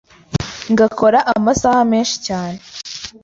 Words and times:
ngakora 0.71 1.19
amasaha 1.33 1.81
menshi 1.91 2.15
cyane 2.27 2.59